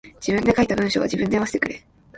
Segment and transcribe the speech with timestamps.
[0.15, 1.85] 自分で書いた文章は自分で読ませてくれ。